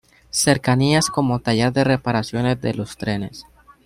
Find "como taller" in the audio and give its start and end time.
1.11-1.71